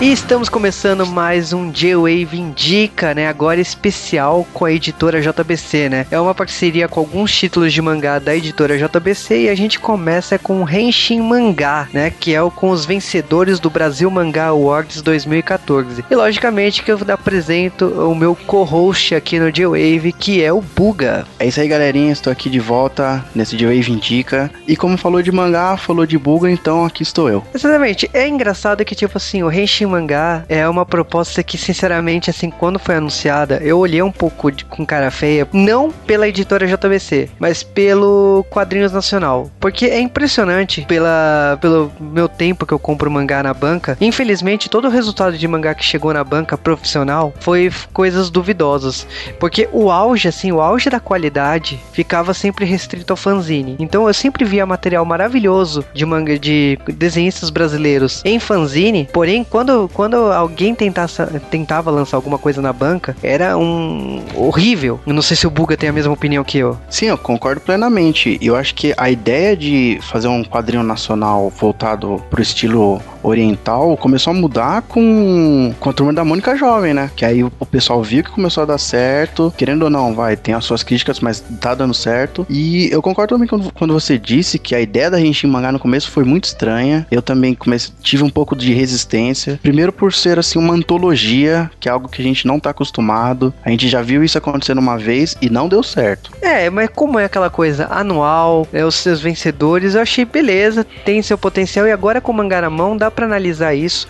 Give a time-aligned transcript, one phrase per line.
[0.00, 3.26] E estamos começando mais um J-Wave Indica, né?
[3.26, 6.06] Agora especial com a editora JBC, né?
[6.08, 10.38] É uma parceria com alguns títulos de mangá da editora JBC e a gente começa
[10.38, 12.12] com o Henshin Mangá, né?
[12.12, 16.04] Que é o com os vencedores do Brasil Mangá Awards 2014.
[16.08, 21.26] E logicamente que eu apresento o meu co-host aqui no J-Wave, que é o Buga.
[21.40, 22.12] É isso aí, galerinha.
[22.12, 24.48] Estou aqui de volta nesse J-Wave Indica.
[24.64, 27.42] E como falou de mangá, falou de Buga, então aqui estou eu.
[27.52, 28.08] Exatamente.
[28.12, 32.78] É engraçado que, tipo assim, o Henshin Mangá é uma proposta que, sinceramente, assim, quando
[32.78, 37.62] foi anunciada, eu olhei um pouco de, com cara feia, não pela editora JBC, mas
[37.62, 39.50] pelo Quadrinhos Nacional.
[39.60, 43.96] Porque é impressionante pela, pelo meu tempo que eu compro mangá na banca.
[44.00, 49.06] Infelizmente, todo o resultado de mangá que chegou na banca profissional foi coisas duvidosas.
[49.38, 53.76] Porque o auge, assim, o auge da qualidade ficava sempre restrito ao fanzine.
[53.78, 59.77] Então eu sempre via material maravilhoso de manga de desenhistas brasileiros em fanzine, porém quando,
[59.86, 64.98] quando alguém tentasse, tentava lançar alguma coisa na banca, era um horrível.
[65.06, 66.78] Eu não sei se o Buga tem a mesma opinião que eu.
[66.88, 68.38] Sim, eu concordo plenamente.
[68.40, 74.32] Eu acho que a ideia de fazer um quadrinho nacional voltado pro estilo oriental começou
[74.32, 77.10] a mudar com, com a turma da Mônica Jovem, né?
[77.14, 79.52] Que aí o pessoal viu que começou a dar certo.
[79.56, 82.46] Querendo ou não, vai, tem as suas críticas, mas tá dando certo.
[82.48, 85.78] E eu concordo também quando, quando você disse que a ideia da gente mangá no
[85.78, 87.06] começo foi muito estranha.
[87.10, 89.58] Eu também comecei, tive um pouco de resistência.
[89.62, 93.52] Primeiro por ser assim uma antologia, que é algo que a gente não tá acostumado.
[93.64, 96.30] A gente já viu isso acontecendo uma vez e não deu certo.
[96.40, 101.22] É, mas como é aquela coisa anual, é os seus vencedores, eu achei beleza, tem
[101.22, 104.08] seu potencial e agora com o mangá na mão dá para analisar isso.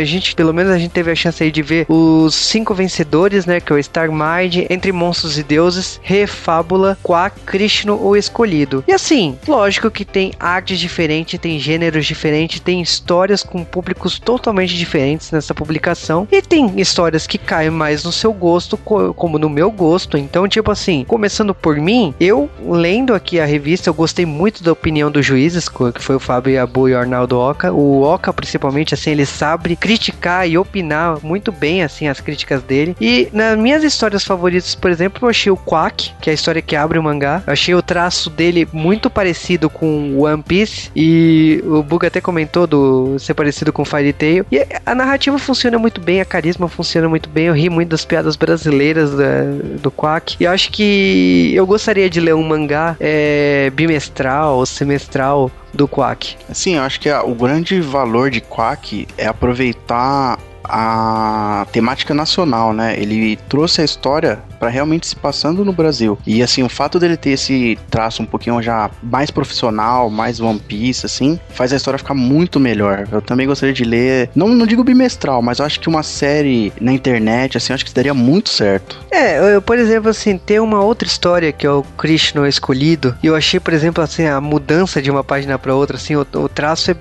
[0.00, 3.46] A gente, pelo menos a gente teve a chance aí de ver os cinco vencedores,
[3.46, 8.84] né, que é o Star Mind, Entre Monstros e Deuses, Refábula, Quack, Krishna o Escolhido.
[8.86, 14.76] E assim, lógico que tem artes diferentes, tem gêneros diferentes, tem histórias com públicos totalmente
[14.76, 19.70] diferentes nessa publicação e tem histórias que caem mais no seu gosto como no meu
[19.70, 20.16] gosto.
[20.16, 24.72] Então, tipo assim, começando por mim, eu lendo aqui a revista, eu gostei muito da
[24.72, 27.72] opinião dos juízes, que foi o Fábio Abu e o Arnaldo Oca.
[27.72, 32.96] O Oca, principalmente, assim, ele sabe criticar e opinar muito bem, assim, as críticas dele.
[33.00, 36.62] E nas minhas histórias favoritas, por exemplo, eu achei o Quack, que é a história
[36.62, 37.42] que abre o mangá.
[37.46, 40.90] Eu achei o traço dele muito parecido com One Piece.
[40.94, 44.46] E o Buga até comentou do ser parecido com Fairy Tail.
[44.50, 47.46] E a narrativa funciona muito bem, a carisma funciona muito bem.
[47.46, 49.42] Eu ri muito das piadas brasileiras da,
[49.80, 50.36] do Quack.
[50.40, 55.86] E eu acho que eu gostaria de ler um mangá é, bimestral ou semestral do
[55.86, 56.36] Quack.
[56.52, 60.38] Sim, eu acho que a, o grande valor de Quack é aproveitar
[60.68, 62.94] a temática nacional, né?
[62.98, 66.18] Ele trouxe a história para realmente se passando no Brasil.
[66.26, 70.58] E assim, o fato dele ter esse traço um pouquinho já mais profissional, mais One
[70.58, 73.06] Piece, assim, faz a história ficar muito melhor.
[73.10, 76.92] Eu também gostaria de ler, não, não digo bimestral, mas acho que uma série na
[76.92, 78.98] internet, assim, acho que daria muito certo.
[79.10, 83.26] É, eu, por exemplo, assim, tem uma outra história que é o Krishna Escolhido, e
[83.26, 86.48] eu achei, por exemplo, assim, a mudança de uma página para outra, assim, o, o
[86.48, 86.96] traço é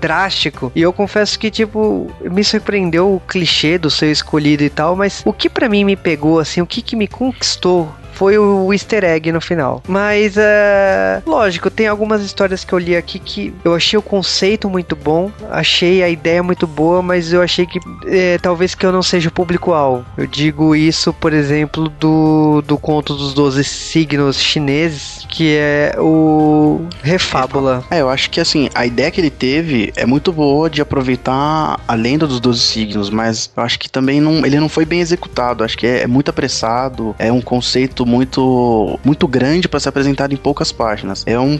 [0.00, 0.72] drástico.
[0.74, 5.22] E eu confesso que, tipo, me surpreendeu o clichê do ser escolhido e tal, mas
[5.24, 9.04] o que para mim me pegou, assim, o que, que me conquistou foi o easter
[9.04, 9.82] egg no final.
[9.88, 14.70] Mas, é, lógico, tem algumas histórias que eu li aqui que eu achei o conceito
[14.70, 18.92] muito bom, achei a ideia muito boa, mas eu achei que é, talvez que eu
[18.92, 20.04] não seja o público-alvo.
[20.16, 26.86] Eu digo isso, por exemplo, do, do conto dos 12 signos chineses, que é o
[27.02, 27.84] Refábula.
[27.90, 31.80] É, eu acho que assim, a ideia que ele teve é muito boa de aproveitar
[31.86, 35.00] a lenda dos 12 signos, mas eu acho que também não, ele não foi bem
[35.00, 35.64] executado.
[35.64, 40.32] Acho que é, é muito apressado, é um conceito muito muito grande para ser apresentado
[40.32, 41.24] em poucas páginas.
[41.26, 41.58] É um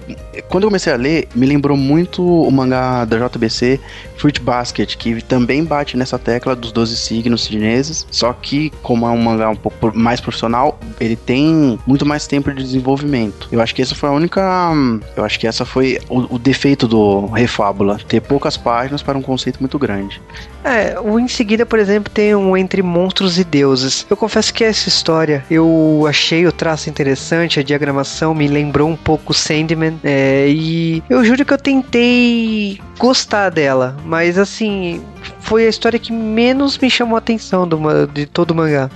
[0.49, 3.81] quando eu comecei a ler, me lembrou muito o mangá da JBC
[4.17, 9.11] Fruit Basket, que também bate nessa tecla dos 12 signos chineses, só que como é
[9.11, 13.49] um mangá um pouco mais profissional, ele tem muito mais tempo de desenvolvimento.
[13.51, 14.73] Eu acho que essa foi a única,
[15.17, 19.23] eu acho que essa foi o, o defeito do Refábula, ter poucas páginas para um
[19.23, 20.21] conceito muito grande.
[20.65, 24.07] É, o em seguida, por exemplo, tem um Entre Monstros e Deuses.
[24.09, 28.97] Eu confesso que essa história eu achei o traço interessante, a diagramação me lembrou um
[28.97, 35.03] pouco Sandman, é, e eu juro que eu tentei gostar dela, mas assim,
[35.41, 38.91] foi a história que menos me chamou a atenção do, de todo o mangá.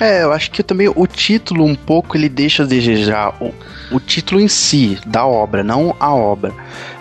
[0.00, 3.52] É, eu acho que também o título um pouco ele deixa a desejar o,
[3.92, 6.54] o título em si da obra, não a obra.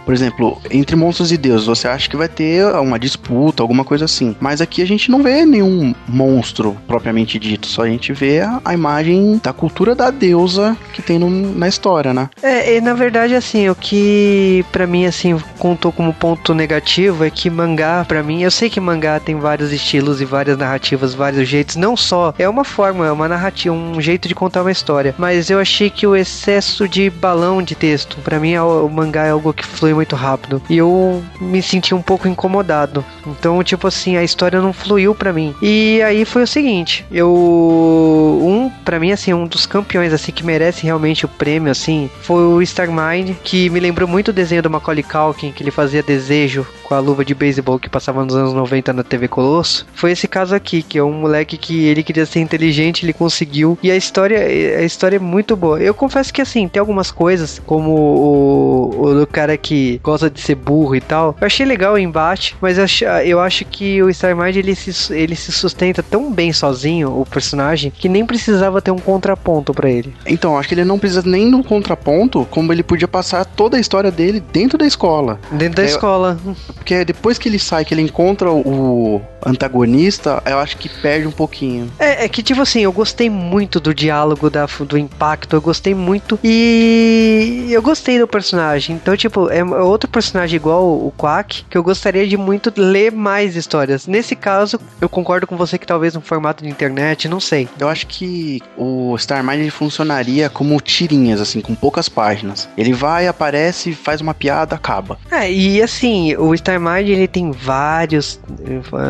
[0.09, 4.05] Por exemplo, entre monstros e deuses, você acha que vai ter uma disputa, alguma coisa
[4.05, 4.35] assim.
[4.39, 8.59] Mas aqui a gente não vê nenhum monstro propriamente dito, só a gente vê a,
[8.65, 12.27] a imagem da cultura da deusa que tem no, na história, né?
[12.41, 17.29] É, e na verdade, assim, o que para mim, assim, contou como ponto negativo é
[17.29, 21.47] que mangá, para mim, eu sei que mangá tem vários estilos e várias narrativas, vários
[21.47, 25.13] jeitos, não só é uma forma, é uma narrativa, um jeito de contar uma história,
[25.19, 29.25] mas eu achei que o excesso de balão de texto, para mim, é o mangá
[29.25, 33.03] é algo que flui muito rápido e eu me senti um pouco incomodado.
[33.27, 35.53] Então, tipo assim, a história não fluiu para mim.
[35.61, 40.45] E aí foi o seguinte, eu um para mim assim, um dos campeões assim que
[40.45, 44.69] merece realmente o prêmio assim, foi o Starmind, que me lembrou muito o desenho do
[44.69, 48.53] Macaulay Culkin, que ele fazia desejo com a luva de beisebol que passava nos anos
[48.53, 49.85] 90 na TV Colosso.
[49.93, 53.77] Foi esse caso aqui, que é um moleque que ele queria ser inteligente, ele conseguiu.
[53.83, 55.79] E a história, a história é muito boa.
[55.79, 60.39] Eu confesso que assim, tem algumas coisas, como o, o, o cara que gosta de
[60.39, 61.35] ser burro e tal.
[61.39, 65.13] Eu achei legal o embate, mas eu acho, eu acho que o Starmind ele se,
[65.13, 69.89] ele se sustenta tão bem sozinho, o personagem, que nem precisava ter um contraponto para
[69.89, 70.13] ele.
[70.25, 73.79] Então, acho que ele não precisa nem do contraponto, como ele podia passar toda a
[73.79, 75.39] história dele dentro da escola.
[75.51, 76.37] Dentro da é, escola.
[76.75, 81.31] Porque depois que ele sai, que ele encontra o antagonista, eu acho que perde um
[81.31, 81.91] pouquinho.
[81.99, 85.93] É, é que, tipo assim, eu gostei muito do diálogo, da, do impacto, eu gostei
[85.93, 86.39] muito.
[86.43, 88.95] E eu gostei do personagem.
[88.95, 93.55] Então, tipo, é outro personagem igual o Quack, que eu gostaria de muito ler mais
[93.55, 94.07] histórias.
[94.07, 97.67] Nesse caso, eu concordo com você que talvez no formato de internet, não sei.
[97.79, 102.67] Eu acho que o Starmind funcionaria como tirinhas, assim, com poucas páginas.
[102.77, 105.17] Ele vai, aparece, faz uma piada, acaba.
[105.31, 108.39] É, e assim, o Star Starmind ele tem vários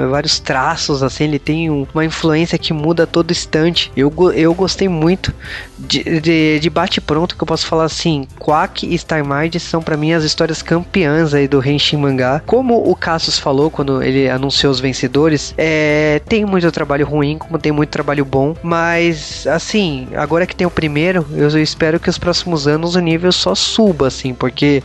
[0.10, 3.92] vários traços assim, ele tem uma influência que muda a todo instante.
[3.95, 5.33] Eu, eu gostei muito
[5.77, 9.95] de, de, de bate pronto que eu posso falar assim, Quack e Starmind são para
[9.95, 12.42] mim as histórias campeãs aí do Henshin mangá.
[12.45, 17.57] Como o Cassius falou quando ele anunciou os vencedores, é, tem muito trabalho ruim, como
[17.57, 22.18] tem muito trabalho bom, mas assim, agora que tem o primeiro, eu espero que os
[22.18, 24.83] próximos anos o nível só suba assim, porque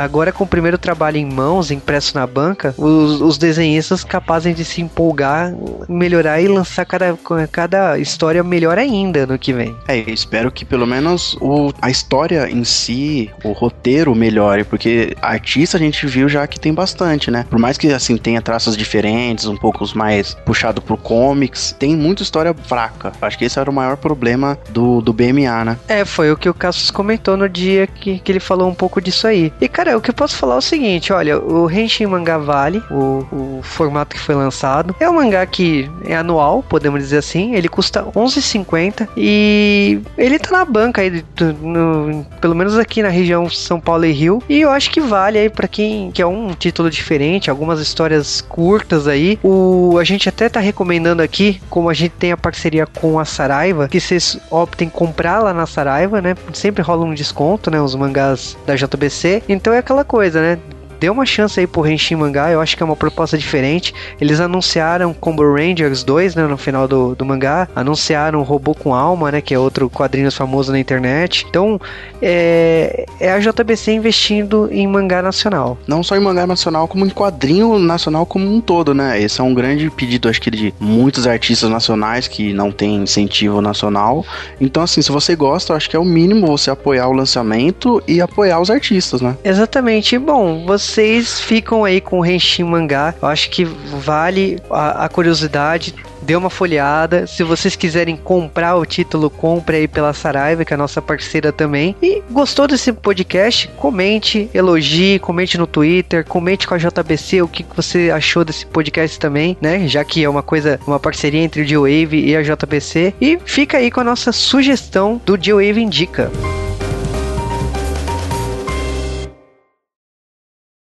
[0.00, 4.64] agora com o primeiro trabalho em mãos, impresso na banca, os, os desenhistas capazes de
[4.68, 5.54] se empolgar,
[5.88, 7.16] melhorar e lançar cada,
[7.50, 9.74] cada história melhor ainda no que vem.
[9.86, 15.76] É, espero que pelo menos o, a história em si, o roteiro melhore, porque artista
[15.76, 17.46] a gente viu já que tem bastante, né?
[17.48, 22.22] Por mais que assim tenha traços diferentes, um pouco mais puxado pro comics, tem muita
[22.22, 23.12] história fraca.
[23.20, 25.78] Acho que esse era o maior problema do, do BMA, né?
[25.88, 29.00] É, foi o que o Cassius comentou no dia que, que ele falou um pouco
[29.00, 29.52] disso aí.
[29.60, 32.82] E cara, o que eu posso falar é o seguinte: olha, o Henshin Mangá Vale,
[32.90, 34.57] o, o formato que foi lançado.
[34.98, 37.54] É um mangá que é anual, podemos dizer assim.
[37.54, 41.24] Ele custa 11,50 e ele tá na banca aí,
[41.60, 44.42] no, pelo menos aqui na região São Paulo e Rio.
[44.48, 49.06] E eu acho que vale aí para quem quer um título diferente, algumas histórias curtas
[49.06, 49.38] aí.
[49.42, 53.24] O, a gente até tá recomendando aqui, como a gente tem a parceria com a
[53.24, 56.34] Saraiva, que vocês optem comprar lá na Saraiva, né?
[56.52, 57.80] Sempre rola um desconto, né?
[57.80, 59.42] Os mangás da JBC.
[59.48, 60.58] Então é aquela coisa, né?
[61.00, 63.94] Dê uma chance aí pro Henshin Mangá, eu acho que é uma proposta diferente.
[64.20, 69.30] Eles anunciaram Combo Rangers 2, né, no final do, do mangá, anunciaram Robô com Alma,
[69.30, 71.46] né, que é outro quadrinho famoso na internet.
[71.48, 71.80] Então,
[72.20, 75.78] é, é a JBC investindo em mangá nacional.
[75.86, 79.20] Não só em mangá nacional, como em quadrinho nacional como um todo, né?
[79.20, 83.60] Esse é um grande pedido, acho que de muitos artistas nacionais que não tem incentivo
[83.60, 84.24] nacional.
[84.60, 88.20] Então, assim, se você gosta, acho que é o mínimo você apoiar o lançamento e
[88.20, 89.36] apoiar os artistas, né?
[89.44, 90.18] Exatamente.
[90.18, 93.14] Bom, você vocês ficam aí com o Henshin Mangá.
[93.20, 97.26] Eu acho que vale a, a curiosidade dê uma folheada.
[97.26, 101.52] Se vocês quiserem comprar o título, compre aí pela Saraiva, que é a nossa parceira
[101.52, 101.94] também.
[102.02, 103.68] E gostou desse podcast?
[103.76, 109.18] Comente, elogie, comente no Twitter, comente com a JBC o que você achou desse podcast
[109.18, 109.86] também, né?
[109.86, 113.14] Já que é uma coisa, uma parceria entre o G-Wave e a JBC.
[113.20, 116.30] E fica aí com a nossa sugestão do G-Wave Indica.